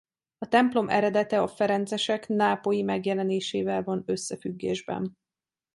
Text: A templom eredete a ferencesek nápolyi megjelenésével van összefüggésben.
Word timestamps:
A 0.37 0.47
templom 0.47 0.89
eredete 0.89 1.41
a 1.41 1.47
ferencesek 1.47 2.27
nápolyi 2.27 2.81
megjelenésével 2.81 3.83
van 3.83 4.03
összefüggésben. 4.05 5.17